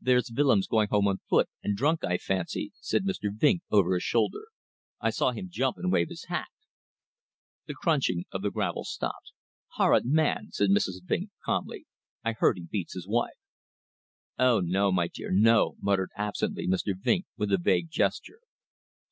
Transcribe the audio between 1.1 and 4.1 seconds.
foot and drunk I fancy," said Mr. Vinck over his